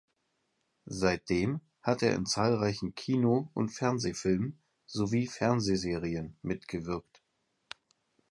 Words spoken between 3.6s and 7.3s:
Fernsehfilmen sowie Fernsehserien mitgewirkt.